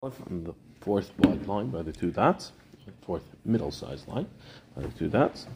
[0.00, 2.52] on the fourth wide line by the two dots,
[3.02, 4.28] fourth middle-sized line
[4.76, 5.48] by the two dots.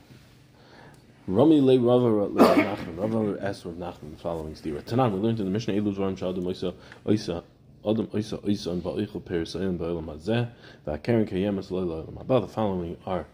[1.28, 4.82] Rami le Rava Nachman, Rava asked Rav Nachman the following stira.
[4.82, 6.74] Tanan, we learned in the Mishnah, Elu Dvarim Shadam Oisa,
[7.06, 7.44] Oisa,
[7.88, 10.48] Adam Oisa, Oisa, and Ba'ichel Perisayim Ba'ilam Hazeh,
[10.88, 12.40] Va'keren Kayemas Leila Ilam Haba.
[12.40, 13.26] The following are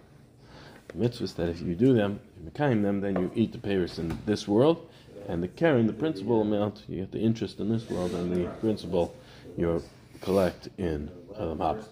[0.88, 3.98] the mitzvahs that if you do them, you mekayim them, then you eat the Paris
[3.98, 4.86] in this world,
[5.27, 8.50] and the Karen, the principal amount, you get the interest in this world, and the
[8.61, 9.14] principal,
[9.56, 9.80] you're
[10.20, 11.84] collect in um, Haba.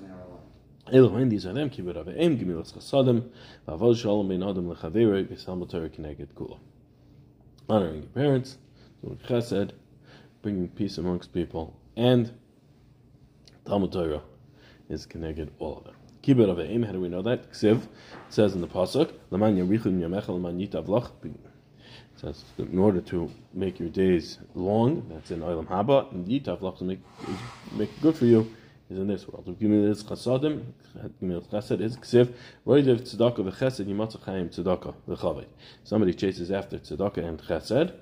[5.71, 6.59] Torah kineged kula.
[7.69, 8.59] Honoring your parents,
[9.03, 9.73] doing chesed,
[10.43, 12.33] bringing peace amongst people, and
[13.65, 14.23] Talmud Torah
[14.89, 15.95] is connected all of them.
[16.23, 17.51] Kibbut aveim, how do we know that?
[17.53, 17.89] Ksiv,
[18.29, 19.13] says in the pasuk,
[22.17, 26.85] says in order to make your days long, that's in Olam Haba, and yitavlach to
[26.85, 27.01] make,
[27.73, 28.51] make good for you,
[28.89, 29.45] is in this world.
[29.59, 30.65] Gimilas chasadim,
[31.23, 32.33] gimilas chesed is ksiv.
[32.67, 35.47] Roidev tzedakah v'chesed yimatzah chayim tzedakah v'chaved.
[35.85, 37.93] Somebody chases after tzedakah and chesed.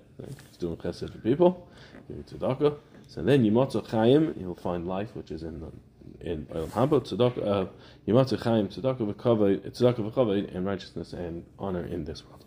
[0.48, 1.68] He's doing chesed for people,
[2.08, 2.76] doing tzedakah.
[3.08, 5.72] So then yimatzah chayim, you'll find life, which is in the,
[6.20, 7.46] in Olam Haba tzedakah.
[7.46, 7.66] Uh,
[8.06, 12.43] yimatzah chayim tzedakah v'chaved, tzedakah v'chaved, and righteousness and honor in this world.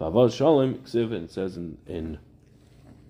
[0.00, 2.18] V'avad shalom ksiv, and says in in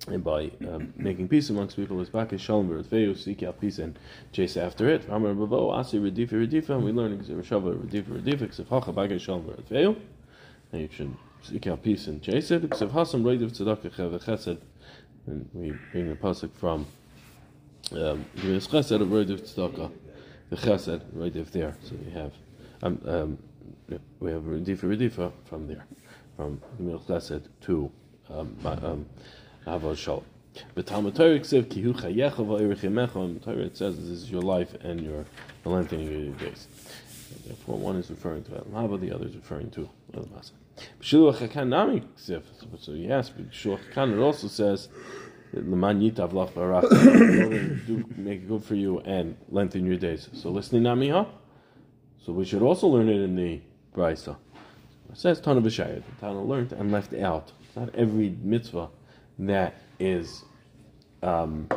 [0.07, 3.99] and by um, making peace amongst people is back shalom v'rtveu, seek out peace and
[4.33, 5.09] chase after it.
[5.09, 9.45] Ramar bavo asi redifa redifa, and we learn reshava redifa redifa ksiv hacha back shalom
[9.45, 9.97] v'rtveu,
[10.73, 12.63] and you should seek out peace and chase it.
[12.63, 14.59] Ksiv hasam reidiv tzedakah chesed,
[15.27, 16.87] and we bring the pasuk from
[17.93, 19.91] um, chesed of reidiv tzedakah,
[20.51, 21.77] the chesed reidiv there.
[21.83, 22.33] So we have
[22.83, 23.39] um, um,
[24.21, 25.85] we have redifa redifa from there,
[26.39, 27.91] from chesed to
[28.31, 28.57] um,
[29.67, 30.25] um, Shalom.
[30.75, 35.25] But Talmud Torah says, "Kihu chayecha va'irichimecha." Torah says, "This is your life and your
[35.65, 36.69] the lengthening of your days."
[37.45, 40.53] Therefore, one is referring to Olam Haba, the other is referring to Elam Hasa.
[41.01, 42.03] B'shiluach hakan nami.
[42.15, 42.41] So
[42.93, 44.89] yes, but B'shiluach hakan it also says,
[45.53, 46.89] "L'man yitav lach barach."
[47.87, 50.29] Do make it good for you and lengthen your days.
[50.35, 51.27] So listening nami ha.
[52.25, 53.61] So we should also learn it in the
[53.93, 54.37] Brisa.
[55.11, 56.03] It says Tana b'shayir.
[56.05, 57.53] The Tana learned and left out.
[57.67, 58.89] It's not every mitzvah
[59.41, 60.45] that is
[61.23, 61.69] um,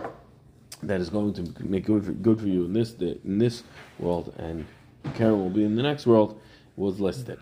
[0.84, 3.64] that is going to make good for, good for you in this in this
[4.00, 4.66] world, and
[5.16, 6.40] Karen will be in the next world,
[6.76, 7.40] was listed.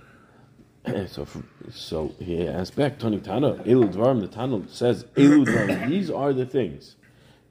[1.07, 5.89] so, for, so he asked back, Tani Tana, Elu Dvarim, the Tana says, Elu Dvarim,
[5.89, 6.95] these are the things.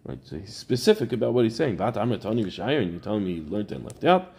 [0.04, 1.76] Right, so he's specific about what he's saying.
[1.76, 4.32] Vat Amr Tani V'Shayir, and you're telling me you learned and left out.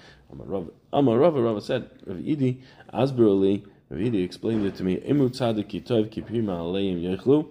[0.92, 2.62] Amar Rava, Rava said, Rav Idi,
[2.94, 7.48] Asber Ali, Rav Idi explained it to me, Yechlu,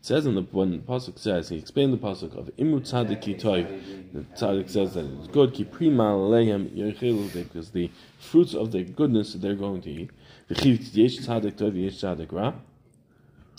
[0.00, 3.38] it says in the when the pasuk says he explained the pasuk of imu tzadik
[3.38, 4.14] toiv.
[4.14, 9.34] The tzadik says that it's good kiprima aleim yerchelu because the fruits of the goodness
[9.34, 10.10] they're going to eat.
[10.48, 12.54] V'chiv yesh tzadik toiv yesh tzadik ra.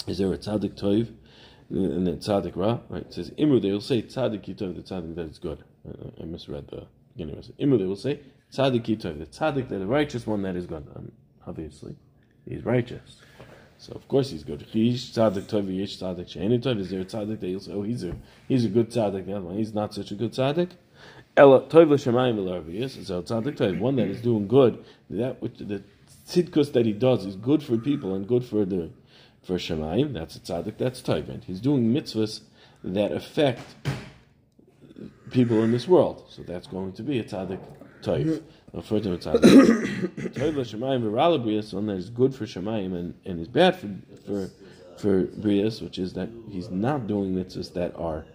[0.08, 1.14] Is there a tzadik toiv
[1.70, 2.80] and then tzadik ra?
[2.90, 3.04] Right?
[3.04, 3.62] It says imu.
[3.62, 5.64] They will say tzadik toiv the tzadik that is good.
[6.20, 7.36] I misread the beginning.
[7.60, 7.78] Imu.
[7.78, 8.20] They will say
[8.52, 10.88] tzadik toiv the tzadik that the righteous one that is good.
[10.96, 11.12] Um,
[11.48, 11.96] obviously,
[12.48, 13.22] he's righteous.
[13.82, 14.62] So of course he's good.
[14.62, 16.80] He's tzaddik tov, yesh tzaddik she'eni tov.
[16.80, 18.16] Is there a tzaddik that you'll say, oh, he's a
[18.48, 19.26] he's a good tzaddik?
[19.26, 20.70] The other one, he's not such a good tzaddik.
[21.36, 23.04] Ela tov l'shemayim v'larviyas.
[23.04, 24.86] So tzaddik tov, one that is doing good.
[25.10, 25.82] That which the
[26.28, 28.92] tzidkus that he does is good for people and good for the
[29.42, 30.14] for shemayim.
[30.14, 30.78] That's a tzaddik.
[30.78, 31.44] That's tov.
[31.44, 32.42] He's doing mitzvahs
[32.84, 33.64] that affect
[35.32, 36.26] people in this world.
[36.30, 37.60] So that's going to be a tzaddik
[38.04, 38.44] tov
[38.74, 43.76] refer to as Shemayim Virala one that is good for Shemayim and, and is bad
[43.76, 43.90] for
[44.26, 44.50] for
[44.98, 48.26] for Brias, which is that he's not doing mitzvahs that are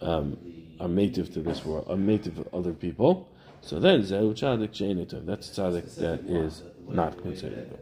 [0.00, 0.36] um,
[0.80, 3.28] are native to this world, are native to other people.
[3.60, 5.24] So then Zehu Tzadik Sheinitiv.
[5.24, 7.78] That's Tzadik that is not considered.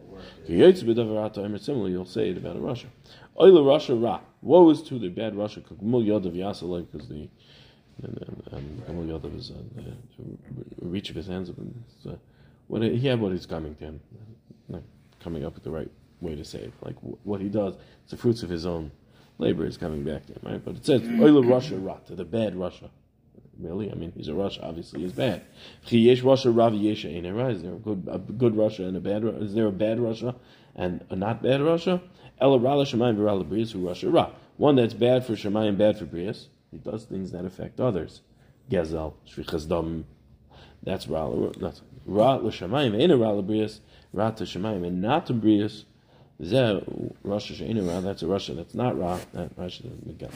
[0.46, 2.86] Similarly, you'll say it about a Rasha.
[3.36, 4.20] Oila Rasha Ra.
[4.42, 5.56] Woe is to the bad Rasha.
[5.56, 7.28] Because the
[8.02, 9.54] and, and, and Yadav is uh,
[10.80, 11.50] the reach of his hands.
[11.50, 12.12] Uh,
[12.68, 14.00] what he had what he's coming to him,
[14.68, 14.82] like
[15.20, 15.90] coming up with the right
[16.20, 16.72] way to say it.
[16.82, 18.90] Like what he does, it's the fruits of his own
[19.38, 20.64] labor is coming back to him, right?
[20.64, 22.90] But it says Oila Rasha Rat, the bad Rasha.
[23.58, 24.64] Really, I mean, he's a Rasha.
[24.64, 25.42] Obviously, he's bad.
[25.86, 29.24] Yesh Rasha Ravi Yesha Is there a good, a good Rasha and a bad?
[29.42, 30.34] Is there a bad Rasha
[30.74, 32.00] and a not bad Rasha?
[32.40, 34.30] Ela Rala Shemayim Virala Brias who Rasha Ra.
[34.56, 36.46] One that's bad for Shemayim, bad for Brias.
[36.72, 38.22] He does things that affect others.
[38.70, 40.06] Gezel, shvichas dam.
[40.82, 41.30] That's ra.
[41.58, 43.00] That's ra l'shamayim.
[43.00, 43.80] Ain't a ra l'brias.
[44.12, 45.84] Ra to shamayim and not to brias.
[46.40, 46.82] Zeh
[47.24, 48.00] Rasha she'ena ra.
[48.00, 49.20] That's a Rasha that's not ra.
[49.32, 50.32] That Rasha is megal.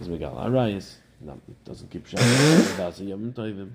[0.00, 0.96] Is megal arayis.
[1.20, 3.70] No, it doesn't keep Tovim.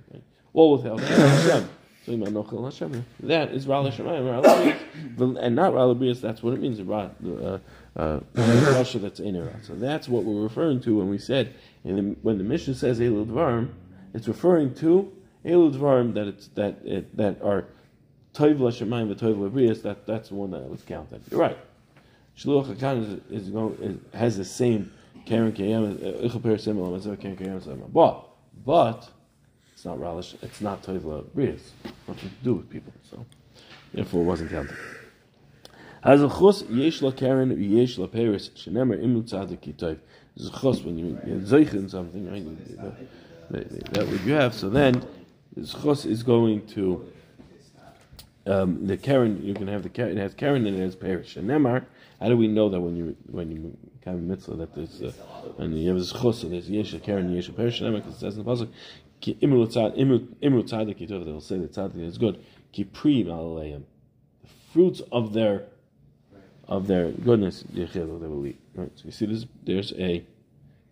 [0.54, 1.70] All without Hashem.
[2.08, 6.22] That is Rala Shemayim, and not Brias.
[6.22, 6.80] That's what it means.
[6.80, 7.60] Uh,
[7.96, 9.64] uh, Rasha that's in Iran.
[9.64, 11.56] So that's what we're referring to when we said
[11.86, 13.70] the, when the mission says Elul Dvarim,
[14.14, 15.12] it's referring to
[15.46, 17.66] Elul Dvarim that it's that it, that are
[18.34, 19.84] Toiv Lashemayim and Toiv Labrias.
[19.84, 21.22] That that's the one that was counted.
[21.30, 21.58] You're right.
[22.38, 24.92] Shluach Hakan is, is, going, is, has the same
[25.26, 28.28] Karen Kayam uh, Ichaper Simul Karen Kayam But
[28.66, 29.10] but
[29.74, 30.36] it's not relish.
[30.42, 31.62] It's not Toiv Labrias.
[32.08, 32.94] Nothing to do with people.
[33.10, 33.26] So
[33.94, 34.76] therefore, it wasn't counted.
[36.04, 39.62] Has a chus yesh la karen yesh la peris shenemer imu tzadik
[40.38, 42.46] a when you zeich in something, right?
[43.52, 44.54] That, that what you have.
[44.54, 45.06] So then,
[45.56, 47.06] chus is going to
[48.48, 49.44] um, the karen.
[49.44, 50.18] You can have the karen.
[50.18, 51.36] It has karen and it has peris.
[51.36, 51.86] Shenemar.
[52.20, 55.12] How do we know that when you when you have a mitzvah that there's uh,
[55.58, 58.16] and you have this chus and there's yesh la karen yesh la peris shenemar because
[58.16, 58.70] it says in the pasuk
[59.22, 61.26] imru tzadik kitayv.
[61.26, 62.44] They'll say that tzadik is good.
[62.74, 63.84] Alayim.
[64.44, 65.68] The fruits of their
[66.68, 68.60] of their goodness, they will eat.
[68.76, 68.92] Right.
[68.96, 70.26] So you see, this, there's a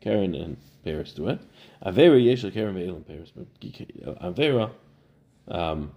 [0.02, 1.40] Karen and Paris to it.
[1.86, 3.48] Avera yeshel Karen ve'elim Paris, but
[4.08, 4.72] uh, Avera,
[5.50, 5.92] um,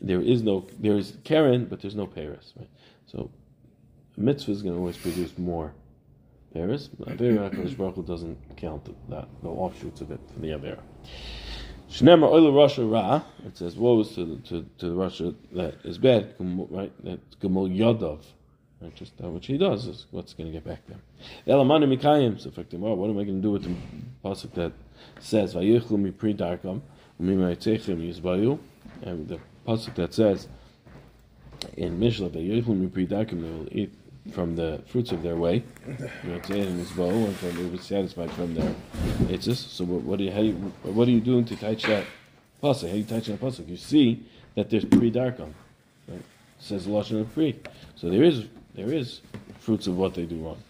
[0.00, 2.52] there is no there is Karen, but there's no Paris.
[2.56, 2.68] Right.
[3.06, 3.30] So
[4.16, 5.72] mitzvah is going to always produce more
[6.52, 6.88] Paris.
[7.00, 10.80] Avera Hakadosh Baruch Hu doesn't count that the offshoots of it from the Avera.
[11.90, 13.22] Shnema oil Rasha ra.
[13.46, 16.34] It says woes to the, to, to the Rasha that is bad.
[16.38, 16.92] Right.
[17.02, 18.20] That's Gemol Yodov.
[18.80, 20.98] Right, just that which he does is what's going to get back there.
[21.48, 22.40] Elamani mikayim.
[22.40, 23.74] So, well, oh, what am I going to do with the
[24.24, 24.72] pasuk that
[25.18, 26.80] says vayichlu mi pri darkam
[27.20, 28.56] umimayitzechem yizbayu,
[29.02, 30.46] and the pasuk that says
[31.76, 33.92] in Mishnah vayichlu mi pri darkam they will eat
[34.32, 35.64] from the fruits of their way.
[35.84, 38.74] and from they will be satisfied from their
[39.26, 39.56] itzis.
[39.56, 40.52] So, what, what, are you, how you,
[40.84, 42.04] what are you doing to touch that
[42.62, 42.86] pasuk?
[42.86, 43.68] How are you touching that pasuk?
[43.68, 45.52] You see that there's pri darkam.
[46.06, 46.18] Right?
[46.18, 46.24] It
[46.60, 47.58] says lashon of pri.
[47.96, 48.44] So there is
[48.78, 49.20] there is
[49.58, 50.62] fruits of what they do wrong.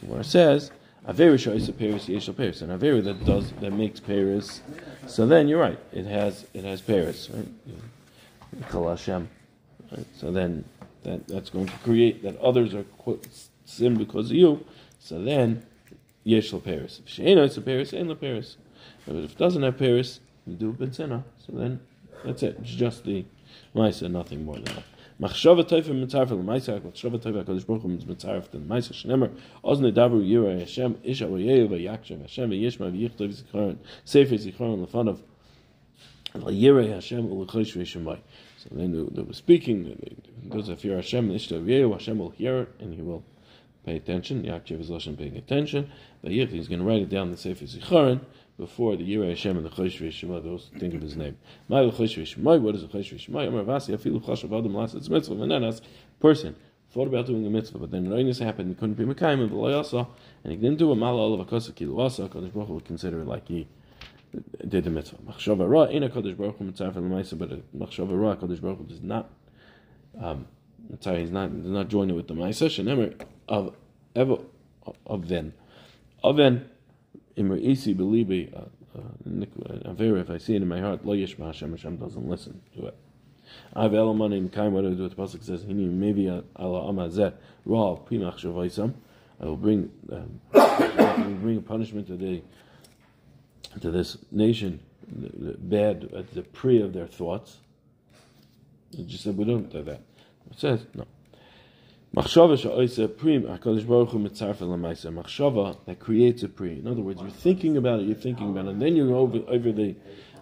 [0.00, 0.72] So it says
[1.06, 4.62] Avera Shaisa Paris Yeshel Paris, and Avera that does that makes Paris.
[5.06, 5.78] So then you're right.
[5.92, 7.48] It has it has Paris, right?
[8.68, 9.28] Kol Hashem.
[9.90, 10.06] Right?
[10.16, 10.64] So then
[11.04, 12.84] that that's going to create that others are
[13.64, 14.64] sin because of you.
[14.98, 15.64] So then
[16.26, 17.00] Yeshel Paris.
[17.04, 18.56] If Sheina it's a Paris, ain't Paris.
[19.06, 21.22] But if it doesn't have Paris, you do Benzina.
[21.46, 21.80] So then
[22.24, 22.56] that's it.
[22.60, 23.24] It's just the
[23.74, 24.84] Maisa, nothing more than that.
[25.22, 29.30] Machshava toifa mitzarf el ma'isa, machshava toifa HaKadosh Baruch Hu mitzarf the ma'isa shnemer,
[29.62, 35.18] oz nedavu yira Hashem, isha v'yeyu v'yakshav Hashem v'yishma v'yichtov zikaron, sefer zikaron lefanav,
[36.34, 38.18] yira Hashem u'lechosh v'yishemai.
[38.56, 39.96] So then they were speaking,
[40.42, 43.22] those that fear Hashem, ishta v'yeyu, Hashem will hear it, and he will
[43.86, 44.42] pay attention.
[44.42, 45.88] Yaakov is Lashon paying attention.
[46.24, 48.20] V'yich, he's going to write it down the sefer zikaron,
[48.58, 51.36] before the Yireh Hashem and the Chosh V'Shema, those think of his name.
[51.68, 53.48] My Chosh V'Shema, what is a Chosh V'Shema?
[53.48, 55.34] Amar Vasi, Afilu Chosh Adam Las, it's mitzvah.
[55.34, 55.80] Menanas,
[56.20, 56.54] person
[56.92, 60.06] thought about doing a mitzvah, but then Reinis happened, he couldn't be Mekayim, and V'Layasa,
[60.44, 63.26] and he didn't do a Mala Olav HaKosa Kilu Asa, Kodesh Baruch would consider it
[63.26, 63.66] like he
[64.68, 65.16] did the mitzvah.
[65.22, 68.86] Machshava Ra, in a Kodesh Baruch Hu Mitzvah L'Maisa, but a Machshava Ra, Kodesh Baruch
[68.86, 69.30] does not,
[70.20, 70.46] um,
[71.00, 73.74] sorry, he's not, does not join it with the Maisa, Shenemer, of,
[74.14, 74.36] ever,
[75.06, 75.54] of then.
[76.22, 76.68] Of then,
[77.36, 77.60] Imr
[77.96, 78.64] Belibi, uh,
[79.88, 82.86] Avera, if I see it in my heart, Lo Yishma Hashem, Hashem doesn't listen to
[82.86, 82.96] it.
[83.74, 87.34] I've Elamani in Kaim, what do I do the Pasuk says, Hini, maybe Allah Amazet,
[87.64, 88.94] Ra, Primach Shavaisam,
[89.40, 90.40] I will bring, um,
[91.40, 92.42] bring a punishment to the,
[93.80, 97.58] to this nation, the bad, at the pre of their thoughts.
[98.92, 100.00] It just said, we don't do that.
[100.50, 101.06] It says, no.
[102.14, 105.10] Machshava she'oisa prim, HaKadosh Baruch Hu mitzarfa l'maisa.
[105.10, 106.72] Machshava that creates a pri.
[106.72, 109.16] In other words, you're thinking about it, you're thinking about it, and then you are
[109.16, 109.96] over, over the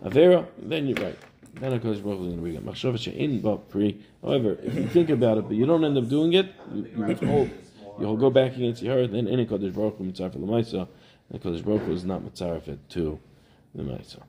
[0.04, 1.16] Avera, then you're right.
[1.54, 2.66] Then HaKadosh Baruch Hu is going to bring it.
[2.66, 4.00] Machshava she'in ba pri.
[4.20, 7.04] However, if you think about it, but you don't end up doing it, you, you
[7.04, 7.50] withhold,
[8.00, 10.88] you'll go back against your heart, then any HaKadosh Baruch Hu mitzarfa l'maisa,
[11.30, 13.20] and HaKadosh Baruch Hu is not mitzarfa to
[13.76, 14.22] the maisa.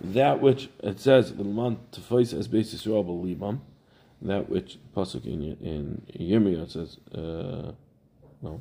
[0.00, 3.60] That which it says, the man tefais as basis Yisrael b'libam,
[4.22, 7.72] that which pasuk in in Yirmiyah says uh,
[8.42, 8.60] no.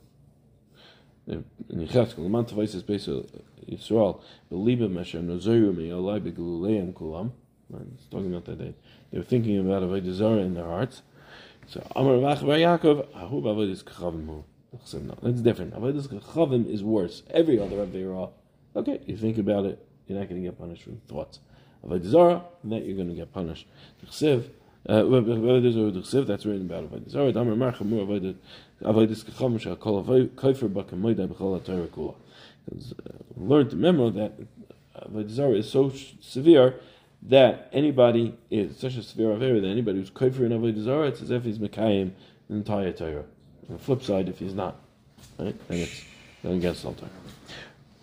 [1.26, 7.32] In Yecheskel, the month of Isis based Yisrael, believe Mesher Nozeru me Olai beGaluleim Kulam.
[7.96, 8.76] It's talking about that day.
[9.12, 11.02] They were thinking about Avodah Zarah in their hearts.
[11.68, 15.74] So Amar Vach Yaakov, Ahu Avodah Kachavim No, that's different.
[15.74, 17.24] Avodah Kachavim is worse.
[17.30, 18.32] Every other Avodah,
[18.76, 21.40] okay, you think about it, you're not going to get punished for thoughts.
[21.86, 23.66] Avodah Zarah, that you're going to get punished.
[24.06, 24.50] Chsev,
[24.86, 25.04] uh,
[26.26, 27.32] that's written about Avodah Zarah.
[27.32, 28.36] Damar Mar Chamur Avodah
[28.82, 32.16] Avodah Kacham Shal Kol Kofer Bakamoida B'Chol HaTorah Kula.
[32.72, 34.34] Uh, learned the memo that
[35.02, 36.80] avodah is so severe
[37.22, 41.32] that anybody is such a severe avera that anybody who's kofer in avodah it's as
[41.32, 42.12] if he's mekayim
[42.50, 43.24] the entire Torah.
[43.70, 44.76] The flip side, if he's not,
[45.40, 46.04] right, then it's
[46.42, 47.10] going against all Torah.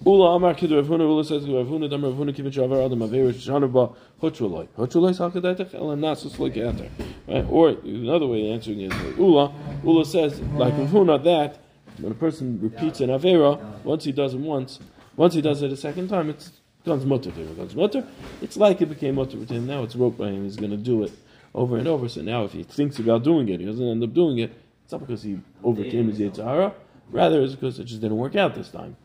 [0.04, 3.00] Ula Amar Kidu Rav Huna Ula says Rav Huna Dam Rav Huna Kivit Shavar Adam
[3.00, 6.88] Averish Shanaba Hutruloi Hutruloi Sakadetech Ela Nasus Loikater
[7.28, 9.52] right or another way of answering is Ula
[9.84, 11.58] Ula says like Rav Huna that
[11.98, 14.78] when a person repeats an Avera once he does it once
[15.16, 17.42] once he does it a second time it's becomes mutter him.
[17.42, 18.06] It becomes mutter.
[18.40, 19.66] It's like it became mutter to him.
[19.66, 20.44] Now it's rope by him.
[20.44, 21.12] He's going to do it
[21.54, 22.08] over and over.
[22.08, 24.52] So now if he thinks about doing it, he doesn't end up doing it.
[24.84, 26.72] It's not because he overcame his Yitzhara.
[27.10, 28.96] Rather, it's because it just didn't work out this time.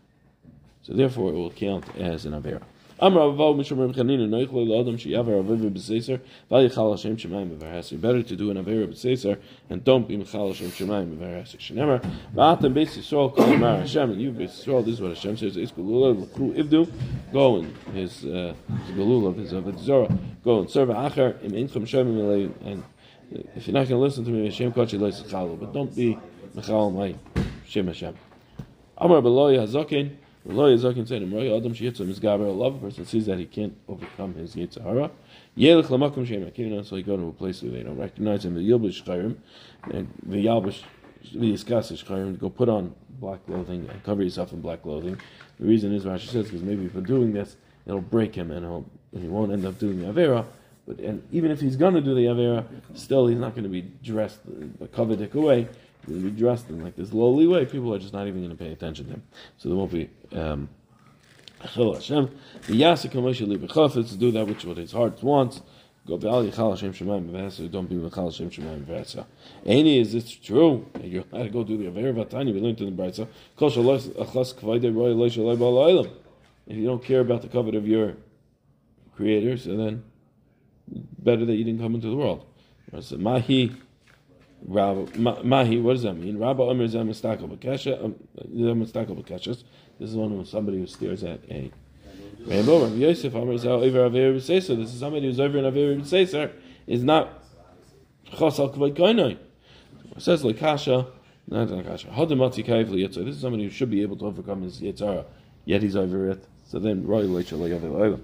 [0.86, 2.62] So therefore, it will count as an Avera.
[3.00, 3.26] Better to
[8.36, 9.40] do an Avera B'Seiser
[9.70, 11.18] and don't be Michal Hashem Shemayim.
[11.58, 12.00] Shenemer
[12.36, 14.86] V'Atem Beis Yisrael Kol Mar Hashem and you Beis Yisrael.
[14.86, 15.58] This is what Hashem says.
[15.58, 16.88] Is Galula L'Kru Ivdu.
[17.34, 18.54] Go and his uh,
[18.92, 19.52] Galula of his.
[20.44, 22.84] Go and serve Acher Im Shemim and
[23.56, 25.22] if you're not going to listen to me, Hashem Lois.
[25.22, 26.18] But don't be
[26.54, 27.16] Michal My
[27.66, 28.16] Shem Hashem.
[29.00, 30.18] Hazakin.
[30.48, 33.76] Lo Yizakin said, "Imroi Adam sheyitzum is gaber love." A person sees that he can't
[33.88, 35.10] overcome his yitzhara.
[35.58, 38.54] Yelech lamakum sheim akivna, so he go to a place where they don't recognize him.
[38.54, 39.38] The yilbish chayrim,
[39.92, 40.82] and the yalbish
[41.34, 45.20] v'yiskas chayrim, go put on black clothing and cover yourself in black clothing.
[45.60, 47.56] The reason is Rashi says because maybe for doing this,
[47.88, 50.46] it'll break him and, he'll, and he won't end up doing the avera.
[50.88, 53.70] But and even if he's going to do the avera, still he's not going to
[53.70, 54.40] be dressed
[54.80, 55.68] uh, covered away
[56.06, 58.56] going to be dressed in like this lowly way, people are just not even going
[58.56, 59.24] to pay attention to him.
[59.58, 60.10] So there won't be.
[60.34, 60.70] Um,
[61.60, 62.30] Hashem,
[62.68, 63.12] the Yasik
[64.10, 65.62] to do that which what his heart wants.
[66.08, 68.32] Go Be'al Yichal Hashem Shemaim B'Vesa, don't be Yichal
[68.88, 69.26] Hashem.
[69.66, 70.86] Any, is this true?
[71.02, 73.28] You had to go do the Aver Vatani, we learned in the Brisa,
[76.68, 78.18] If you don't care about the covet of your
[79.16, 80.04] creator, so then
[80.88, 82.46] better that you didn't come into the world.
[83.00, 83.76] So Mahi
[84.68, 86.40] Rabba, Mahi, what does that mean?
[86.40, 88.16] Rabba Omer Zem Mistakal B'Kesha, um,
[90.00, 91.72] This is one of somebody who stares at a
[92.48, 92.84] rainbow.
[92.84, 94.76] Rabbi Yosef Omer Zel Over Aver B'Seser.
[94.76, 96.52] This is somebody who's over an Aver B'Seser,
[96.88, 97.44] is not
[98.32, 99.38] Chosal Kvod Koinoi.
[100.16, 101.08] It says like Kasha,
[101.48, 102.08] not like Kasha.
[102.08, 103.24] Hadamati Kaif Yitzhar.
[103.24, 105.26] This is somebody who should be able to overcome his Yitzhara,
[105.66, 106.44] yet he's over it.
[106.66, 108.22] So then, Roy Leichel Le'Yav Eloilam.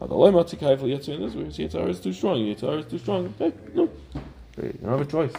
[0.00, 2.38] The Loimati Kaif Yitzhar, in this way, Yitzhara is too strong.
[2.38, 3.34] Yitzhara is too strong.
[3.38, 3.90] Okay, no.
[4.56, 5.32] You don't have a choice.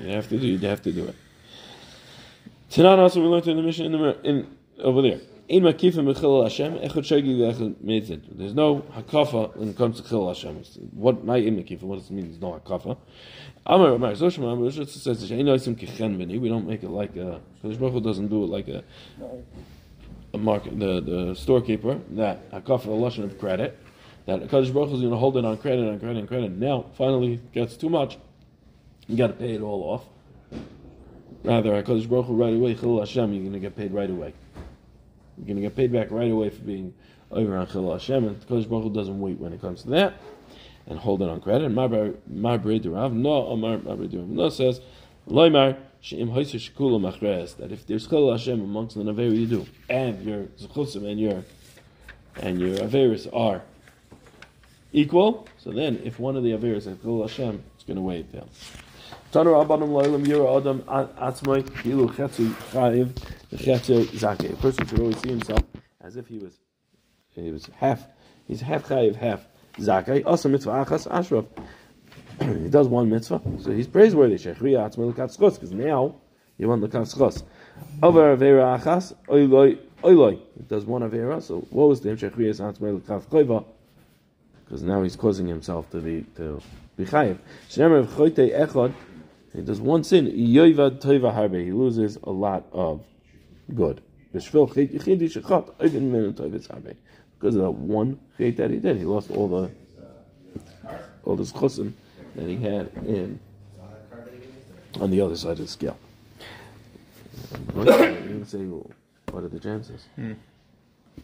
[0.00, 0.46] You have to do.
[0.46, 1.14] You have to do it.
[2.70, 5.20] Tonight also we learned in the mission in, the, in over there.
[5.48, 5.82] There's no
[8.94, 10.62] hakafa when it comes to chil Hashem.
[10.92, 11.82] What my im makif?
[11.82, 12.26] What does it mean?
[12.26, 12.96] There's no hakafa.
[13.66, 15.30] Amar Amar Zoshim Amar says
[16.40, 17.40] We don't make it like a.
[17.60, 18.84] Because Baruch Hu doesn't do it like a.
[20.32, 23.76] A market, the the storekeeper that hakafa the lashon of credit.
[24.26, 26.52] That Kadosh Baruch Hu is going to hold it on credit, on credit, on credit.
[26.52, 28.18] Now finally gets too much
[29.10, 30.04] you got to pay it all off.
[31.42, 34.32] Rather, Hakadosh Baruch Hu right away, Chil Hashem, you're going to get paid right away.
[35.36, 36.94] You're going to get paid back right away for being
[37.30, 40.14] over on Chil Hashem, and Hakadosh Baruch Hu doesn't wait when it comes to that,
[40.86, 41.70] and hold it on credit.
[41.70, 44.80] My Durav, no, my Bray Durav, no says,
[45.28, 49.66] Loimar, Sheim Hoyser Shekula Machres, that if there's Chil Hashem amongst the Naveru you do,
[49.88, 51.44] and your Zechusim and your
[52.36, 53.62] and your Averis are
[54.92, 58.20] equal, so then if one of the Averis is Chil Hashem, it's going to weigh
[58.20, 58.48] it down.
[59.32, 63.10] Tanu Rabbanim Loilam Yira Adam Atzmai Kilu Chetzu Chayiv
[63.54, 64.52] Chetzu Zake.
[64.52, 65.62] A person should always see himself
[66.00, 66.58] as if he was
[67.30, 68.08] he was half
[68.48, 69.46] he's half Chayiv, half
[69.78, 70.26] Zake.
[70.26, 71.44] Also mitzvah Achas Ashraf.
[72.40, 74.34] he does one mitzvah, so he's praiseworthy.
[74.34, 76.16] Shechriya Atzmai Schos, because now
[76.58, 77.44] you want Lekat Schos.
[78.02, 80.40] Over Avera Achas Oiloi Oiloi.
[80.56, 83.64] He does one Avera, so what was the Shechriya Atzmai Lekat Choiva?
[84.64, 86.60] Because now he's causing himself to be to
[86.96, 87.38] be chayiv.
[87.68, 88.92] Shnemer Choite Echad
[89.54, 91.64] he does one sin, yoivad toiva harbe.
[91.64, 93.02] He loses a lot of
[93.74, 94.00] good.
[94.32, 94.62] Because of
[97.62, 99.70] that one chait that he did, he lost all the
[101.24, 101.92] all this chusim
[102.36, 103.40] that he had in
[105.00, 105.98] on the other side of the scale.
[107.74, 108.90] You say, well,
[109.30, 110.06] what are the chances?
[110.14, 110.32] Hmm.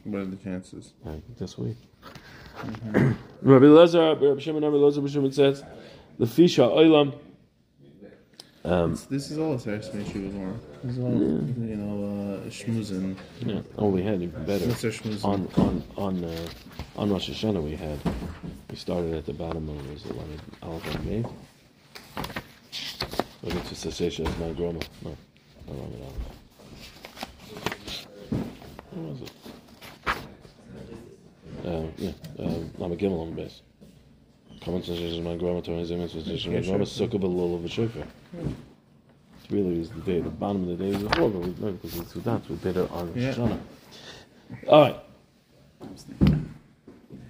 [0.04, 0.92] What are the chances?
[1.06, 1.76] Uh, this week.
[2.58, 3.12] Mm-hmm.
[3.42, 5.62] Rabbi Lezer, Rabbi Shimon, Rabbi Lezer, Rabbi Shimon says,
[6.18, 7.14] the fisha oilam
[8.66, 10.60] um, this is all a Smith she was on.
[10.82, 11.66] This is all, yeah.
[11.70, 13.16] you know, uh, schmoozing.
[13.40, 13.60] Yeah.
[13.78, 14.66] Oh, we had even better.
[14.66, 15.24] Mr.
[15.24, 16.48] On on on uh,
[16.96, 17.98] on Rosh Hashanah, we had
[18.70, 21.24] we started at the bottom of was it one Aleph and May.
[23.42, 24.80] Look at the cessation of my grandma.
[25.02, 25.16] No,
[25.68, 26.12] no, no, no.
[28.90, 29.32] What was it?
[31.66, 33.62] uh, yeah, uh, Lama Gimel on the base.
[34.66, 37.64] Comment says my grandma to his image was my grandma suck up a little of.
[37.64, 38.04] It
[39.48, 41.96] really is the day, the bottom of the day is the horrible, we know because
[42.00, 43.12] it's that we did it on.
[43.12, 43.60] Shoshana.
[44.66, 44.96] All right.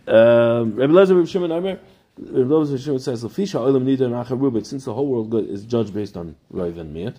[0.09, 1.79] Um, Rabbi Lezer, Rabbi Shimon Omer,
[2.17, 5.51] Rabbi Lezer, Rabbi Shimon says, "Lefisha olam nidar nachar rubit." Since the whole world good
[5.51, 7.17] is judged based on Rav and Miyat,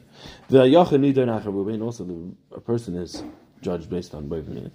[0.50, 3.22] the yachar nidar nachar rubit, and also the, a person is
[3.62, 4.72] judged based on Rav and Miyat.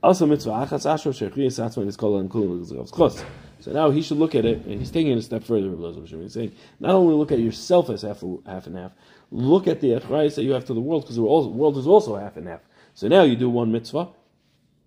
[0.00, 3.24] Also mitzvah achas asher shechiyas atzman is called unkul chos.
[3.60, 5.70] So now he should look at it, and he's taking it a step further.
[5.70, 8.92] He's saying not only look at yourself as half, half and half,
[9.30, 12.16] look at the achrayas that you have to the world, because the world is also
[12.16, 12.60] half and half.
[12.94, 14.08] So now you do one mitzvah.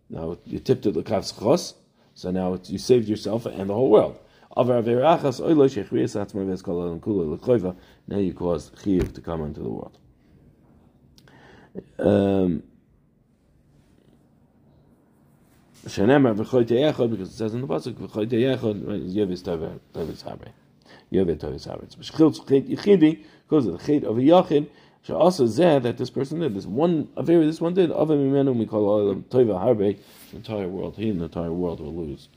[0.09, 1.75] Now you tipped it the kavs chos.
[2.15, 4.19] So now you saved yourself and the whole world.
[4.55, 4.81] Now
[8.17, 9.97] you caused chiyuv to come into the world.
[11.97, 12.63] Um,
[15.85, 20.51] Shenemar v'choy te'echad, because it says in the pasuk v'choy te'echad, right, yevis tovis habre.
[21.11, 21.83] Yevis tovis habre.
[21.83, 24.67] It's b'shchil chet yichidi, because of the chet of a yachid,
[25.03, 28.55] so also zeh that this person did this one aver this one did a mimenu
[28.55, 29.97] we call olam tova harbe
[30.31, 32.29] the entire world he and the entire world will lose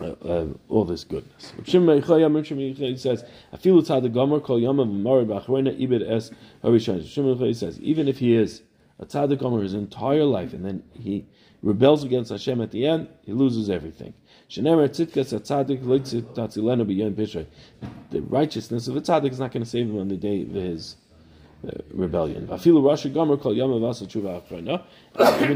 [0.00, 1.52] uh, uh, all this goodness.
[1.64, 3.24] Shimon says,
[3.54, 6.30] "Afilu tzad gomer kol yama v'marid b'achroina ibed es
[6.62, 8.62] harishon." Shimon says, even if he is
[9.00, 11.26] a tzaddik gomer his entire life, and then he
[11.62, 14.14] rebels against Hashem at the end, he loses everything.
[14.54, 14.62] The
[18.28, 20.96] righteousness of a tzaddik is not going to save him on the day of his
[21.66, 22.44] uh, rebellion.
[22.44, 22.56] Even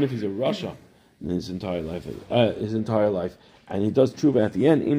[0.03, 0.75] if he's a Rasha
[1.21, 3.37] in his entire life, uh, his entire life,
[3.67, 4.83] and he does tshuva at the end.
[4.83, 4.91] We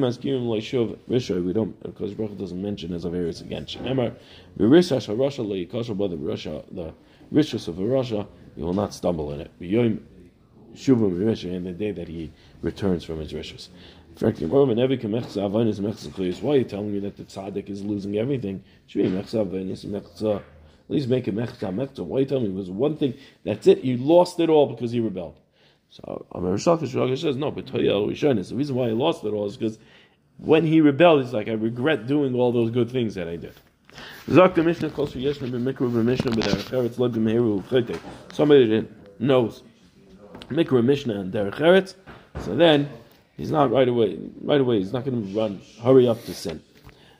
[1.53, 3.65] don't because Baruch doesn't mention as Averis again.
[3.65, 4.13] Shenemar
[4.59, 6.93] v'rishash harasha Rasha, the
[7.31, 9.51] rishus of a Rasha, he will not stumble in it.
[9.59, 10.03] In
[11.63, 12.31] the day that he
[12.61, 13.69] returns from his rishus.
[14.19, 14.31] Why are
[16.57, 18.63] you telling me that the tzaddik is losing everything?
[18.89, 18.95] At
[20.89, 22.05] least make it mechza mechza.
[22.05, 23.13] Why are you telling me it was one thing?
[23.43, 23.83] That's it.
[23.83, 25.37] You lost it all because he rebelled.
[25.89, 28.49] So Amar Shakish Shakish says no, but Toyel Rishonis.
[28.49, 29.77] The reason why he lost it all is because
[30.37, 33.53] when he rebelled, he's like, I regret doing all those good things that I did.
[34.27, 37.97] Zok the Mishnah calls for Yeshna b'mikra b'mishnah b'derech eretz lo b'meheru v'chayte.
[38.33, 39.63] Somebody that knows
[40.49, 41.95] mikra mishnah and derech eretz,
[42.41, 42.89] so then
[43.37, 44.19] he's not right away.
[44.41, 46.61] Right away, he's not going to run, hurry up to sin.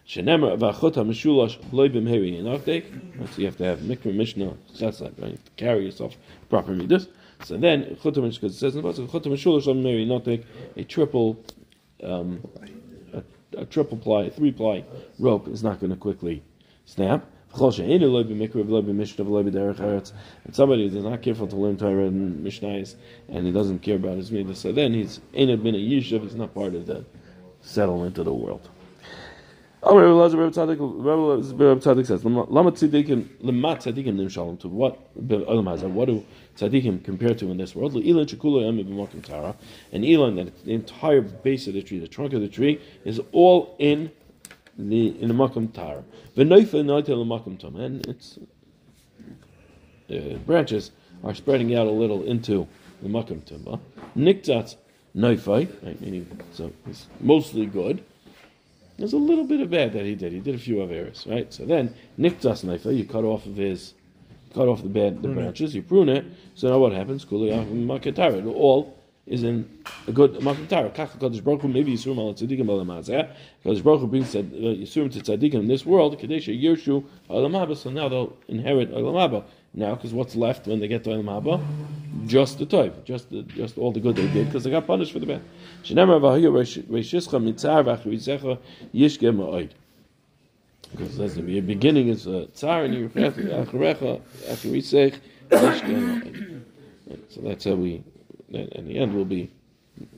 [0.06, 3.34] Shenemar v'achota mishulash loy b'meheri inakdek.
[3.34, 5.32] So you have to have mikra mishnah chesed, right?
[5.32, 6.18] You to carry yourself
[6.50, 7.08] proper midas.
[7.46, 10.44] So then, because it says in the pasuk, chutam shulash may not take
[10.76, 11.38] a triple,
[12.04, 12.46] um,
[13.14, 13.24] a,
[13.58, 14.84] a triple ply, a three ply
[15.20, 16.44] rope is not going to quickly
[16.88, 17.24] snap.
[17.54, 17.74] And
[20.52, 22.96] somebody who's not careful to learn Torah and Mishnayos,
[23.30, 26.22] and he doesn't care about his midas, so then he's ain't been a yishuv.
[26.24, 27.06] He's not part of the
[27.62, 28.70] settlement of the world.
[29.82, 30.52] Rabbi Elazar, Rabbi
[31.80, 35.00] Tzaddik, says, "Lama tzaddikim, lama tzaddikim to what?
[35.16, 36.24] What do
[36.58, 37.96] tzaddikim compare to in this world?
[37.96, 38.06] And
[40.06, 44.12] Elon the entire base of the tree, the trunk of the tree, is all in
[44.78, 46.04] the in the makom tara.
[46.36, 48.38] V'noifa noita l'makom tom, and its
[50.10, 50.92] uh, branches
[51.24, 52.68] are spreading out a little into
[53.02, 53.82] the makom tom.
[54.16, 54.76] Niktat
[55.16, 58.04] noifai, right, meaning so it's mostly good.
[58.98, 60.34] There's a little bit of bad that he did.
[60.34, 61.54] He did a few averis, right?
[61.54, 63.94] So then, niktas naifa, you cut off of his,
[64.56, 66.26] cut off the bad, the branches, you prune it.
[66.56, 67.24] So now what happens?
[67.24, 68.44] Kuli makatara.
[68.52, 68.97] All
[69.28, 69.70] is in
[70.08, 70.94] a good makatara.
[70.94, 73.30] Kach Kadosh Baruch Hu maybe Yisurim al tzadikim alamazeh.
[73.66, 76.18] Kadosh Baruch Hu brings Yisurim to tzadikim in this world.
[76.20, 77.76] Kadesha Yershu alamaba.
[77.76, 79.44] So now they'll inherit alamaba.
[79.74, 81.64] Now, because what's left when they get to alamaba?
[82.26, 85.12] Just the toiv, just the, just all the good they did, because they got punished
[85.14, 85.42] for the bad.
[85.84, 86.52] Shenemar v'hayu
[86.88, 88.58] reishischa mitzar v'achrizecha
[88.94, 89.70] yishge ma'oid.
[90.92, 96.64] Because that's the beginning is uh, tsar and acharecha acharizech yishge ma'oid.
[97.30, 98.04] So that's how we,
[98.50, 99.52] in the end, will be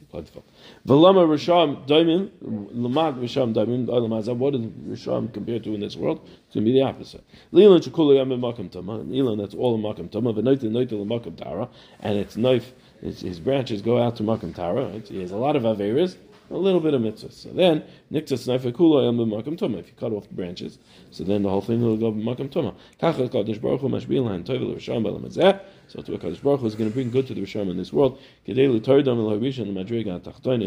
[0.10, 0.44] plentiful.
[0.86, 4.36] V'lama risham daimim lamad risham daimim alamazah.
[4.36, 6.20] What is risham compared to in this world?
[6.46, 7.24] It's going to be the opposite.
[7.52, 8.98] Leland shekulu yam makam tama.
[8.98, 10.34] Leland that's all in makam tama.
[10.34, 11.70] V'noita noita l'makam tara,
[12.02, 14.86] and its knife, its, his branches go out to makam tara.
[14.88, 15.08] Right?
[15.08, 16.18] He has a lot of averas.
[16.52, 17.34] A little bit of mitzvahs.
[17.34, 19.78] So then, niktas knife kula yam makam tama.
[19.78, 20.80] If you cut off the branches,
[21.12, 22.74] so then the whole thing will go makam tama.
[23.02, 25.60] Kachas kadosh baruch hu mashbil han toivel risham balamazeh.
[25.90, 27.92] So to Hakadosh Baruch Hu is going to bring good to the Rishon in this
[27.92, 28.20] world.
[28.46, 28.60] In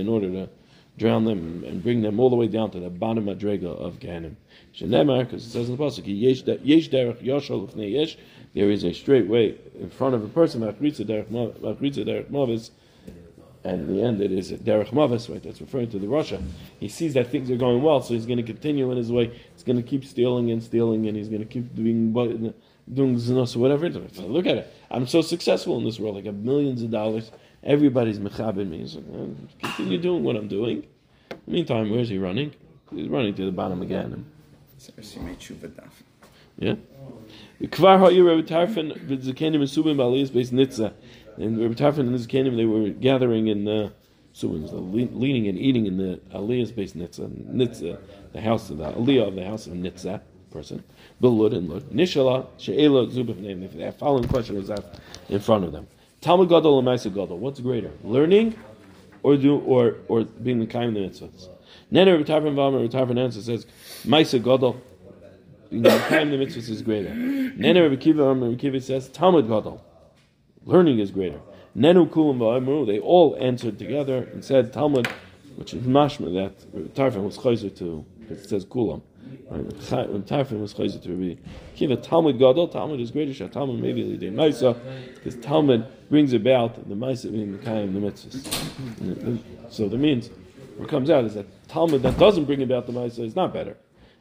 [0.08, 0.48] order to
[0.98, 4.34] drown them and bring them all the way down to the bottom madrega of Gehenim.
[4.74, 8.18] Shenemar, because it says in the pasuk, yesh derech ufnei yesh.
[8.52, 10.62] There is a straight way in front of a person.
[10.62, 12.72] Machritza derech mavis.
[13.64, 15.42] And in the end it is Derech Mavis, right?
[15.42, 16.42] That's referring to the Rasha.
[16.80, 19.30] He sees that things are going well, so he's going to continue in his way.
[19.54, 22.12] He's going to keep stealing and stealing, and he's going to keep doing
[22.92, 23.88] doing or whatever.
[23.88, 24.74] Look at it.
[24.90, 26.16] I'm so successful in this world.
[26.16, 27.30] I got millions of dollars.
[27.62, 28.78] Everybody's mechabbing me.
[28.78, 30.84] He's like, continue doing what I'm doing.
[31.46, 32.52] Meantime, where's he running?
[32.92, 34.26] He's running to the bottom again.
[36.58, 36.74] Yeah.
[37.62, 40.92] Kvar ha'ir Rebbe Tarfon v'zakenim esubim b'aliyas beis nitza.
[41.36, 43.88] And Rebbe Tarfon and the zakenim, they were gathering in the uh,
[44.34, 47.98] subim, so leaning and eating in the aliyas base Nitzah, Nitza,
[48.32, 50.84] the house of the aliyah of the house of nitza person.
[51.20, 51.90] Bilud and Lud.
[51.90, 53.60] Nishala she'ela zubif name.
[53.60, 55.86] The following question was asked in front of them.
[56.20, 57.38] Talmud Gadol or Maisa Gadol?
[57.38, 58.54] What's greater, learning
[59.22, 61.48] or do or or being the kind of the mitzvahs?
[61.90, 63.66] Nene Rebbe Tarfon Valmer Rebbe Tarfon answer says
[64.04, 64.80] Maisa Gadol
[65.70, 67.14] being the time the mitzvahs is greater.
[67.14, 69.82] Nene Rabbi Kiva, Rabbi Kiva says Talmud Gadol,
[70.64, 71.40] learning is greater.
[71.76, 75.06] Nenu Kulam they all answered together and said Talmud,
[75.56, 79.02] which is mashma that Tarfon was chayzer to, it says Kulam.
[79.48, 79.64] Right?
[80.26, 81.40] Tarfon was chayzer to Rabbi
[81.74, 81.96] Kiva.
[81.96, 83.48] Talmud Gadol, Talmud is greater.
[83.48, 84.78] Talmud maybe the Maisa,
[85.14, 89.38] because Talmud brings about the Maisa being the of the mitzvahs.
[89.70, 90.28] So that means
[90.76, 93.76] what comes out is that Talmud that doesn't bring about the Maisa is not better.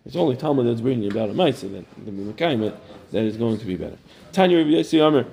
[0.05, 2.73] It's only Talmud that's bringing about a Maisa that the Mekayim
[3.11, 3.97] that is going to be better.
[4.31, 5.25] Tanya Rabbi Yossi Amr,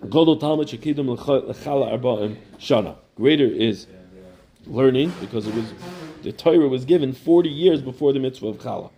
[0.00, 2.96] Godol Talmud Shekidum Lechala Arba'im Shana.
[3.16, 3.86] Greater is
[4.66, 5.72] learning because it was
[6.22, 8.90] the Torah was given 40 years before the mitzvah of Chala.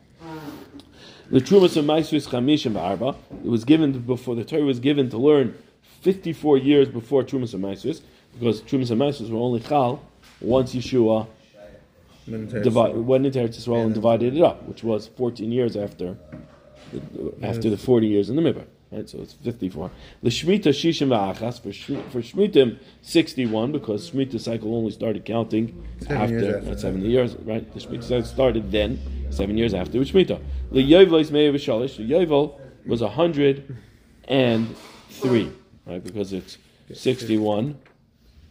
[1.30, 5.18] The Trumas of Maisvis Chamishim Arba, it was given before the Torah was given to
[5.18, 5.56] learn
[6.00, 8.02] 54 years before Trumas of Maisvis,
[8.38, 10.02] because Trumas of Maisvis were only Chal
[10.40, 11.26] once Yeshua
[12.26, 16.16] divide, went into Eretz Yisrael and divided it up, which was 14 years after
[17.42, 18.66] after the 40 years in the Midbar.
[18.92, 19.88] Right, so it's 54.
[20.20, 21.72] The Shemitah Shishim V'achas, for,
[22.10, 26.72] for Shemitah, 61, because Shemitah cycle only started counting seven after, years after.
[26.72, 27.72] Uh, 70 years, right?
[27.72, 28.98] The Shemitah cycle started then,
[29.30, 30.40] seven years after the Shemitah.
[30.72, 31.98] The Yovel is May of Shalish.
[31.98, 35.52] the Yovel was 103,
[35.86, 36.02] right?
[36.02, 36.58] Because it's
[36.92, 37.78] 61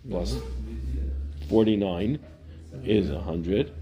[0.10, 0.38] plus
[1.50, 2.18] 49
[2.86, 3.74] is 100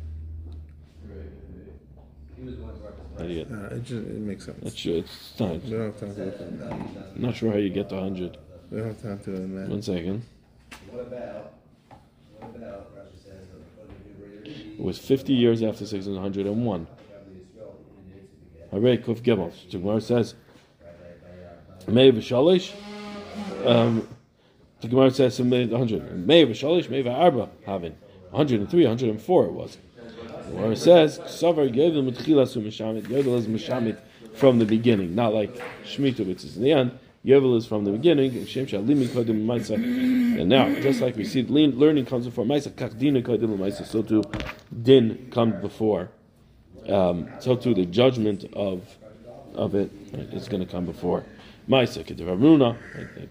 [3.19, 3.47] Idiot.
[3.51, 4.59] Uh, it, just, it makes sense.
[4.63, 5.63] It's, it's not.
[5.63, 6.71] We don't have time to look at that.
[6.71, 8.37] I'm not sure how you get to hundred.
[8.69, 9.69] We don't have time to imagine.
[9.71, 10.23] One second.
[10.91, 11.53] What about?
[12.39, 12.87] What about?
[14.77, 16.87] It was 50 years after 601.
[18.71, 19.51] Hooray, Kuf Gimel.
[19.71, 20.35] Gemara says,
[21.87, 22.73] May V'shalish.
[23.65, 24.07] Um,
[24.81, 26.27] the Gemara says 100.
[26.27, 27.97] May V'shalish, May V'arba having.
[28.29, 29.77] 103, 104 it was.
[30.51, 33.97] Where it says, Savar Yodel Mutchilasu Mishamit, Yodel is Mishamit
[34.33, 36.99] from the beginning, not like Shemitah, which is in the end.
[37.25, 38.31] Yovel is from the beginning.
[40.39, 42.71] And now, just like we see, learning comes before Maisa.
[42.71, 43.85] Kakdina kodim Maisa.
[43.85, 44.23] So too,
[44.83, 46.09] din comes before.
[46.87, 48.87] Um, so too, the judgment of
[49.55, 51.25] of it right, going to come before.
[51.69, 52.77] Maisa Kedavaruna,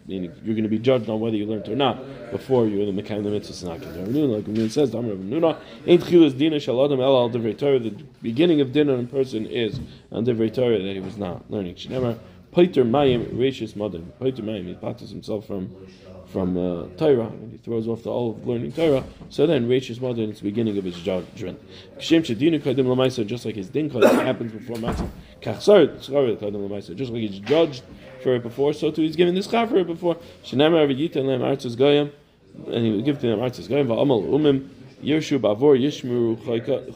[0.06, 2.94] meaning you're going to be judged on whether you learned or not before you're in
[2.94, 4.36] the Mekayim the Mitzvah not Kedavaruna.
[4.36, 7.56] Like Ramun says, Damar Rav Hamnuna, Ain't Chilas Dina Shaladam El Al Divrei.
[7.56, 9.80] The beginning of dinner in person is
[10.12, 11.76] on Divrei Torah that he was not learning.
[11.76, 12.18] Shenemar
[12.54, 14.04] Peter Mayim Rashis Madim.
[14.22, 15.74] Peter Mayim he patas himself from
[16.26, 19.04] from uh, Torah, and he throws off the all of learning Torah.
[19.30, 21.60] So then, Rachis Mother, it's the beginning of his judgment.
[21.98, 25.08] Just like his din happens before Matzah.
[26.96, 27.82] Just like he's judged
[28.26, 30.16] for it before, so too he's given this chaf for it before.
[30.44, 32.10] Shenamar v'yita lem artzes goyim,
[32.66, 34.68] and he would give to them artzes goyim va'amal umim
[35.00, 36.36] yirshu bavor yishmuru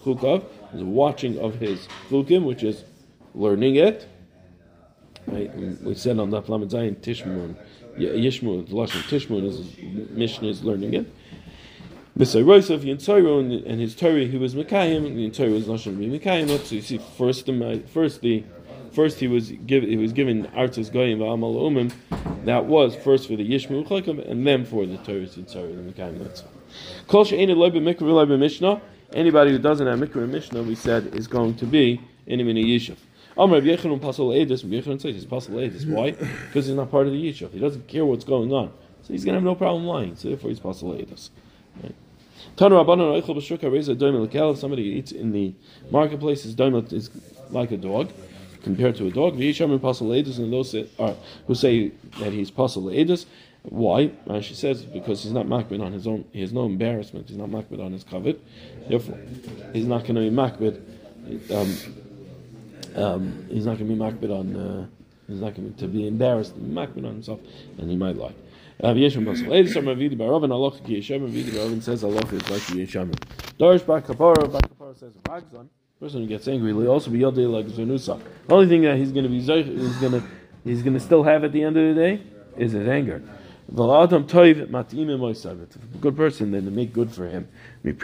[0.03, 0.43] chukav,
[0.75, 2.83] is watching of his chukim, which is
[3.37, 4.09] learning it.
[5.29, 5.55] Right?
[5.83, 7.55] We said on the Lamed Zayin Tishmun,
[7.97, 11.07] Yishmu, the lashon Tishmun is mission is learning it.
[12.19, 12.45] Mr.
[12.45, 16.49] Roisov Yintayro and his Torah he was Mekayim, and the Torah was lashon Mekayim.
[16.65, 18.43] So you see, first the first the
[18.93, 21.93] First, he was given he was given artis goyim v'amal umim.
[22.45, 26.43] That was first for the yishmu chakim, and then for the Torah Tzara, the Mekayim.
[27.07, 28.81] Kol b'mishnah.
[29.13, 32.45] Anybody who doesn't have mikra and mishnah, we said, is going to be in a
[32.45, 32.97] yishuv.
[33.37, 34.63] Amr Rav Yechon Pasal Edis.
[34.63, 35.85] Rav Yechon says he's Pasal Edis.
[35.89, 36.13] Why?
[36.13, 37.53] Because he's not part of the yishuv.
[37.53, 38.73] He doesn't care what's going on,
[39.03, 40.15] so he's going to have no problem lying.
[40.17, 41.31] So therefore, he's Pasal Edis.
[41.83, 41.95] Right?
[44.59, 45.55] Somebody eats in the
[45.91, 47.11] marketplace, is
[47.51, 48.13] like a dog
[48.63, 49.37] compared to a dog.
[49.37, 51.15] V'yisham and edus, and those are,
[51.47, 53.27] who say that he's pasal edus.
[53.63, 54.11] Why?
[54.27, 56.25] And she says because he's not makbid on his own.
[56.33, 57.29] He has no embarrassment.
[57.29, 58.39] He's not makbid on his kavod.
[58.89, 59.19] Therefore,
[59.73, 60.81] he's not going to be makbid.
[61.51, 64.57] Um, um, he's not going to be makbid on.
[64.57, 64.87] Uh,
[65.29, 67.41] he's not going to be embarrassed, makbid on himself,
[67.79, 68.35] and he might lie.
[68.83, 69.49] Uh, Yeshua Pasuk.
[69.49, 73.13] Ladies Shem Ravidi Baravin Allah Ki Yeshem Ravidi Baravin says Allah is like Yeshem.
[73.59, 75.69] Darish Bar Kapara Bar Kapara says Ragzon.
[76.01, 78.19] Person who gets angry will also be Yodei like Zanusa.
[78.47, 80.23] The only thing that he's going to be he's going to
[80.65, 82.23] he's going to still have at the end of the day
[82.57, 83.23] is his anger.
[83.69, 83.87] If a
[86.01, 87.47] good person, then to make good for him.
[87.85, 87.99] They'll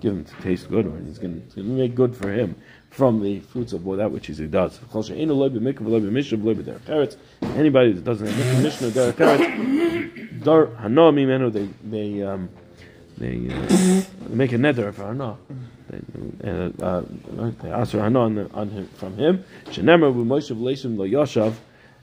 [0.00, 2.54] give him to taste good, or he's going to make good for him
[2.90, 4.78] from the fruits of that which he does.
[7.42, 12.50] Anybody that doesn't have eretz, dar hana mimenu, they they um,
[13.18, 15.36] they, uh, they make a nether for hana.
[15.88, 17.02] They uh,
[17.64, 19.44] ask for hana on, on him, from him.
[19.66, 21.54] Shenemar b'moshe v'leishim lo yoshav.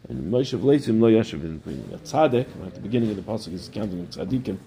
[0.09, 1.61] And Moshe Vleisim lo yashav in
[2.03, 2.47] tzaddik.
[2.67, 4.57] At the beginning of the pasuk is counting tzaddikim.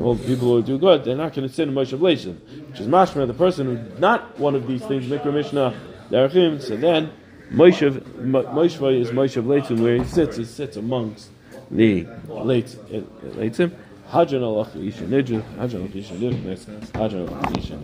[0.00, 2.38] All the people who do good, they're not going to sin Moshe Vleisim,
[2.70, 5.04] which is mashma, the person who's not one of these things.
[5.04, 5.74] Mikra Mishnah
[6.10, 6.62] derechim.
[6.62, 7.10] So then
[7.52, 10.38] Moshe Moshe is Moshe Vleisim, where he sits.
[10.38, 11.28] He sits amongst
[11.70, 13.72] the leitzim.
[14.10, 15.42] Hajan alach isha nidju.
[15.58, 16.56] Hajan alach isha nidju.
[16.92, 17.76] Hajan alach isha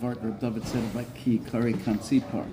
[0.00, 2.46] Vart Reb David said about Ki Kari Kansipar.